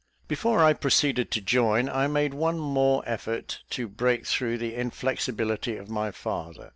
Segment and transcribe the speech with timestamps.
[0.27, 5.77] Before I proceeded to join, I made one more effort to break through the inflexibility
[5.77, 6.69] of my father.